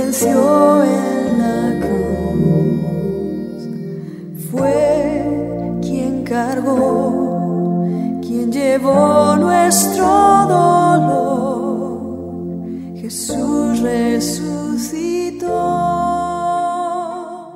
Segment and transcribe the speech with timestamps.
[0.00, 3.60] venció en la cruz.
[4.50, 7.84] Fue quien cargó,
[8.22, 10.06] quien llevó nuestro
[10.48, 12.00] dolor.
[12.96, 15.46] Jesús resucitó.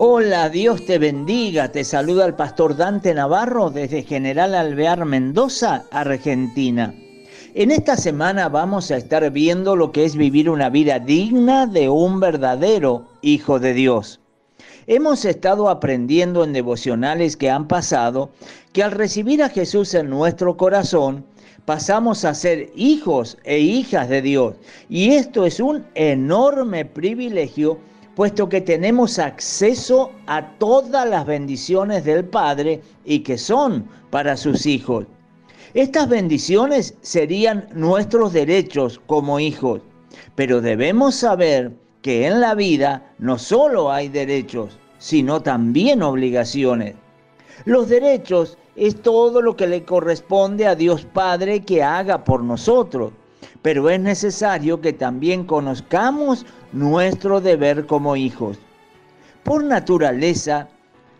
[0.00, 1.72] Hola, Dios te bendiga.
[1.72, 6.94] Te saluda el pastor Dante Navarro desde General Alvear, Mendoza, Argentina.
[7.58, 11.88] En esta semana vamos a estar viendo lo que es vivir una vida digna de
[11.88, 14.20] un verdadero Hijo de Dios.
[14.86, 18.30] Hemos estado aprendiendo en devocionales que han pasado
[18.72, 21.24] que al recibir a Jesús en nuestro corazón,
[21.64, 24.54] pasamos a ser hijos e hijas de Dios.
[24.88, 27.80] Y esto es un enorme privilegio
[28.14, 34.64] puesto que tenemos acceso a todas las bendiciones del Padre y que son para sus
[34.64, 35.06] hijos.
[35.78, 39.80] Estas bendiciones serían nuestros derechos como hijos,
[40.34, 41.70] pero debemos saber
[42.02, 46.96] que en la vida no solo hay derechos, sino también obligaciones.
[47.64, 53.12] Los derechos es todo lo que le corresponde a Dios Padre que haga por nosotros
[53.62, 58.58] pero es necesario que también conozcamos nuestro deber como hijos.
[59.44, 60.68] Por naturaleza,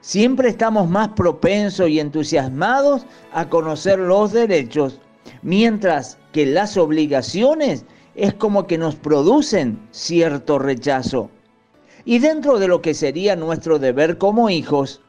[0.00, 5.00] siempre estamos más propensos y entusiasmados a conocer los derechos,
[5.42, 11.30] mientras que las obligaciones es como que nos producen cierto rechazo.
[12.04, 15.00] Y dentro de lo que sería nuestro deber como hijos,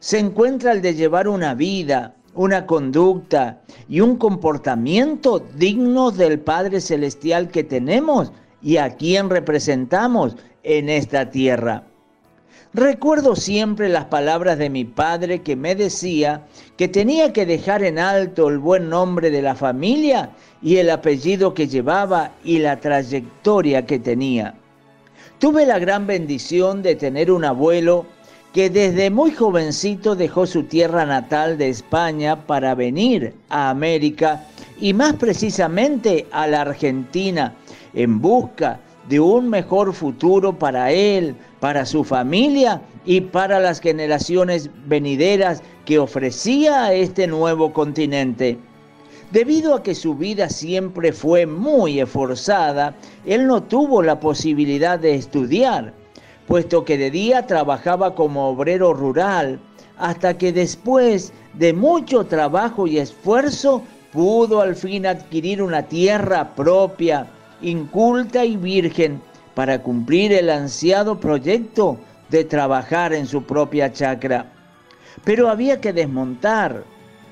[0.00, 6.80] se encuentra el de llevar una vida, una conducta y un comportamiento dignos del Padre
[6.80, 8.32] Celestial que tenemos
[8.62, 11.87] y a quien representamos en esta tierra.
[12.78, 17.98] Recuerdo siempre las palabras de mi padre que me decía que tenía que dejar en
[17.98, 20.30] alto el buen nombre de la familia
[20.62, 24.54] y el apellido que llevaba y la trayectoria que tenía.
[25.40, 28.06] Tuve la gran bendición de tener un abuelo
[28.52, 34.46] que desde muy jovencito dejó su tierra natal de España para venir a América
[34.80, 37.56] y más precisamente a la Argentina
[37.92, 44.70] en busca de un mejor futuro para él, para su familia y para las generaciones
[44.86, 48.58] venideras que ofrecía a este nuevo continente.
[49.32, 52.94] Debido a que su vida siempre fue muy esforzada,
[53.26, 55.92] él no tuvo la posibilidad de estudiar
[56.48, 59.60] puesto que de día trabajaba como obrero rural,
[59.98, 63.82] hasta que después de mucho trabajo y esfuerzo
[64.12, 67.26] pudo al fin adquirir una tierra propia,
[67.60, 69.20] inculta y virgen,
[69.54, 71.98] para cumplir el ansiado proyecto
[72.28, 74.46] de trabajar en su propia chacra.
[75.24, 76.84] Pero había que desmontar,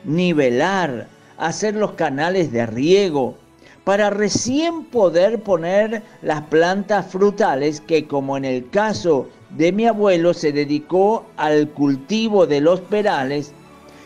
[0.05, 1.07] nivelar,
[1.39, 3.37] hacer los canales de riego,
[3.85, 10.35] para recién poder poner las plantas frutales que como en el caso de mi abuelo
[10.35, 13.53] se dedicó al cultivo de los perales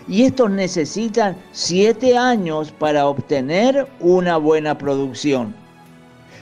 [0.06, 5.54] y estos necesitan siete años para obtener una buena producción.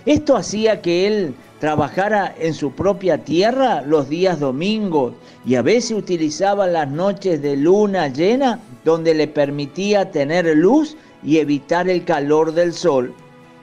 [0.09, 5.13] Esto hacía que él trabajara en su propia tierra los días domingos
[5.45, 11.37] y a veces utilizaba las noches de luna llena donde le permitía tener luz y
[11.37, 13.13] evitar el calor del sol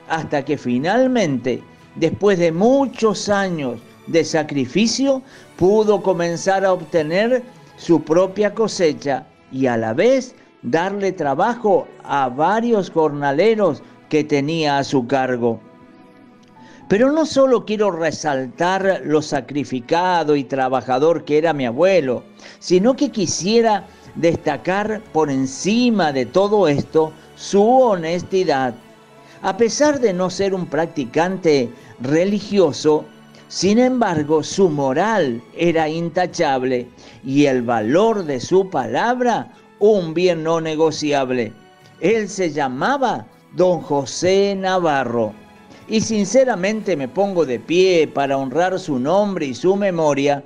[0.08, 1.64] hasta que finalmente,
[1.96, 5.24] después de muchos años de sacrificio,
[5.56, 7.42] pudo comenzar a obtener
[7.76, 14.84] su propia cosecha y a la vez darle trabajo a varios jornaleros que tenía a
[14.84, 15.60] su cargo.
[16.88, 22.24] Pero no solo quiero resaltar lo sacrificado y trabajador que era mi abuelo,
[22.60, 28.76] sino que quisiera destacar por encima de todo esto su honestidad
[29.46, 31.70] a pesar de no ser un practicante
[32.00, 33.06] religioso,
[33.48, 36.88] sin embargo su moral era intachable
[37.24, 41.54] y el valor de su palabra un bien no negociable.
[42.02, 45.32] Él se llamaba don José Navarro.
[45.88, 50.44] Y sinceramente me pongo de pie para honrar su nombre y su memoria.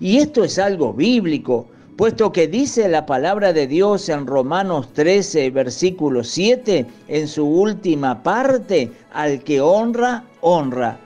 [0.00, 1.66] Y esto es algo bíblico,
[1.96, 8.22] puesto que dice la palabra de Dios en Romanos 13, versículo 7, en su última
[8.22, 10.98] parte, al que honra, honra.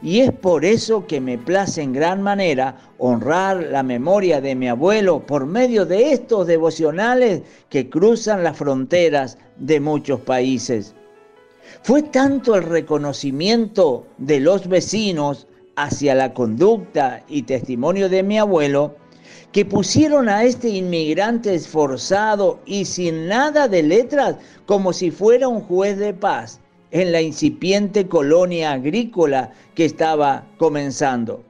[0.00, 4.68] Y es por eso que me place en gran manera honrar la memoria de mi
[4.68, 10.94] abuelo por medio de estos devocionales que cruzan las fronteras de muchos países.
[11.82, 15.46] Fue tanto el reconocimiento de los vecinos
[15.76, 18.96] hacia la conducta y testimonio de mi abuelo,
[19.52, 25.60] que pusieron a este inmigrante esforzado y sin nada de letras como si fuera un
[25.60, 31.42] juez de paz en la incipiente colonia agrícola que estaba comenzando.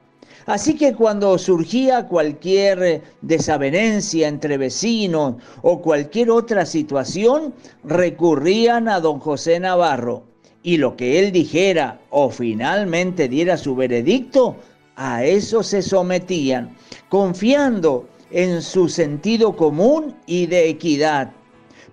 [0.45, 7.53] Así que cuando surgía cualquier desavenencia entre vecinos o cualquier otra situación,
[7.83, 10.23] recurrían a don José Navarro
[10.61, 14.55] y lo que él dijera o finalmente diera su veredicto,
[14.95, 16.75] a eso se sometían,
[17.09, 21.31] confiando en su sentido común y de equidad.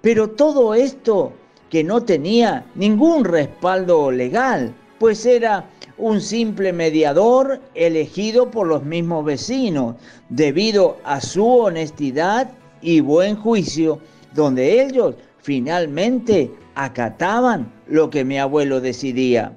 [0.00, 1.32] Pero todo esto
[1.70, 5.68] que no tenía ningún respaldo legal, pues era
[6.02, 9.94] un simple mediador elegido por los mismos vecinos,
[10.30, 12.50] debido a su honestidad
[12.80, 14.00] y buen juicio,
[14.34, 19.52] donde ellos finalmente acataban lo que mi abuelo decidía.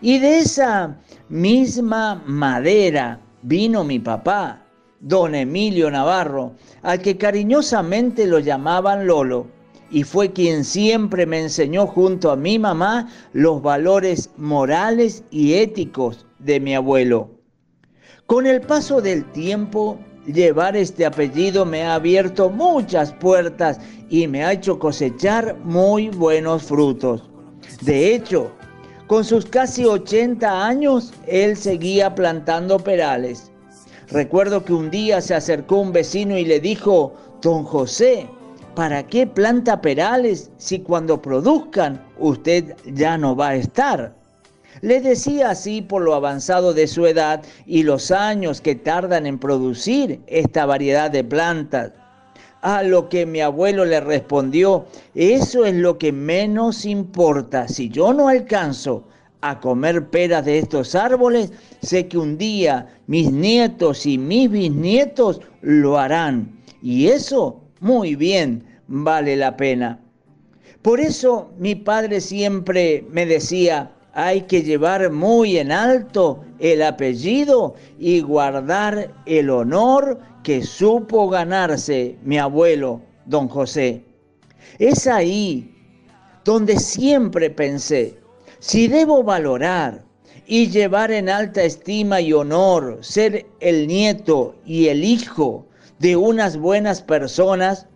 [0.00, 0.96] Y de esa
[1.28, 4.62] misma madera vino mi papá,
[5.00, 9.48] don Emilio Navarro, al que cariñosamente lo llamaban Lolo,
[9.92, 16.26] y fue quien siempre me enseñó junto a mi mamá los valores morales y éticos
[16.38, 17.30] de mi abuelo.
[18.26, 23.78] Con el paso del tiempo, llevar este apellido me ha abierto muchas puertas
[24.08, 27.30] y me ha hecho cosechar muy buenos frutos.
[27.82, 28.50] De hecho,
[29.06, 33.52] con sus casi 80 años, él seguía plantando perales.
[34.08, 38.26] Recuerdo que un día se acercó un vecino y le dijo, Don José,
[38.74, 44.14] ¿para qué planta perales si cuando produzcan usted ya no va a estar?
[44.80, 49.38] Le decía así por lo avanzado de su edad y los años que tardan en
[49.38, 51.92] producir esta variedad de plantas.
[52.62, 57.68] A lo que mi abuelo le respondió, eso es lo que menos importa.
[57.68, 59.04] Si yo no alcanzo
[59.40, 61.52] a comer peras de estos árboles,
[61.82, 66.60] sé que un día mis nietos y mis bisnietos lo harán.
[66.82, 69.98] Y eso muy bien, vale la pena.
[70.82, 77.74] Por eso mi padre siempre me decía, hay que llevar muy en alto el apellido
[77.98, 84.04] y guardar el honor que supo ganarse mi abuelo, don José.
[84.78, 85.74] Es ahí
[86.44, 88.16] donde siempre pensé,
[88.60, 90.04] si debo valorar
[90.46, 95.66] y llevar en alta estima y honor ser el nieto y el hijo
[96.02, 97.86] de unas buenas personas,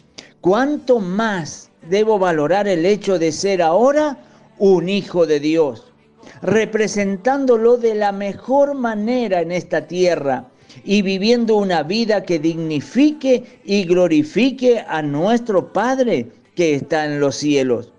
[0.40, 4.16] ¿cuánto más debo valorar el hecho de ser ahora
[4.58, 5.92] un hijo de Dios,
[6.40, 10.46] representándolo de la mejor manera en esta tierra
[10.84, 17.34] y viviendo una vida que dignifique y glorifique a nuestro Padre que está en los
[17.34, 17.92] cielos?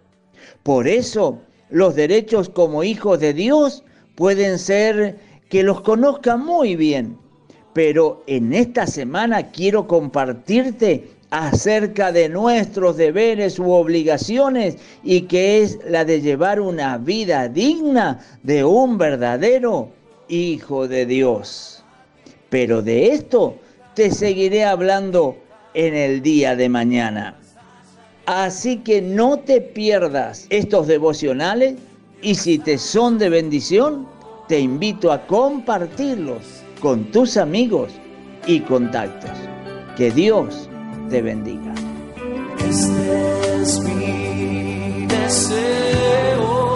[0.64, 3.84] Por eso, los derechos como hijos de Dios
[4.16, 5.20] pueden ser
[5.50, 7.18] que los conozca muy bien,
[7.78, 15.78] pero en esta semana quiero compartirte acerca de nuestros deberes u obligaciones y que es
[15.88, 19.92] la de llevar una vida digna de un verdadero
[20.28, 21.84] Hijo de Dios.
[22.50, 23.60] Pero de esto
[23.94, 25.38] te seguiré hablando
[25.76, 27.38] en el día de mañana.
[28.26, 31.76] Así que no te pierdas estos devocionales
[32.24, 34.08] y si te son de bendición,
[34.48, 37.94] te invito a compartirlos con tus amigos
[38.46, 39.32] y contactos.
[39.96, 40.70] Que Dios
[41.10, 41.74] te bendiga.
[42.60, 46.76] Este es mi deseo,